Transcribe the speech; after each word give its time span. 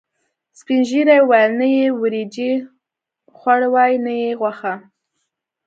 سپینږیرو 0.59 1.17
ویل: 1.29 1.51
نه 1.61 1.67
یې 1.75 1.85
وریجې 2.01 2.51
خوړاوې، 3.37 3.91
نه 4.05 4.13
یې 4.21 4.31
غوښه. 4.39 4.73